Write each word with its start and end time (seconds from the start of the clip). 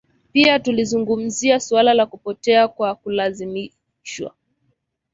Pia 0.31 0.59
tulizungumzia 0.59 1.59
suala 1.59 1.93
la 1.93 2.05
kupotea 2.05 2.67
kwa 2.67 2.95
kulazimishwa 2.95 4.35